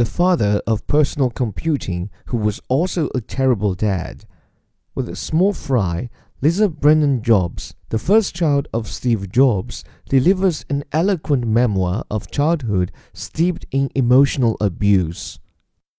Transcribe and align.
the 0.00 0.06
father 0.06 0.62
of 0.66 0.86
personal 0.86 1.28
computing, 1.28 2.08
who 2.28 2.38
was 2.38 2.58
also 2.68 3.10
a 3.14 3.20
terrible 3.20 3.74
dad. 3.74 4.24
With 4.94 5.10
a 5.10 5.14
small 5.14 5.52
fry, 5.52 6.08
Lisa 6.40 6.70
Brennan 6.70 7.22
Jobs, 7.22 7.74
the 7.90 7.98
first 7.98 8.34
child 8.34 8.66
of 8.72 8.88
Steve 8.88 9.30
Jobs, 9.30 9.84
delivers 10.08 10.64
an 10.70 10.84
eloquent 10.90 11.46
memoir 11.46 12.04
of 12.10 12.30
childhood 12.30 12.92
steeped 13.12 13.66
in 13.72 13.90
emotional 13.94 14.56
abuse. 14.58 15.38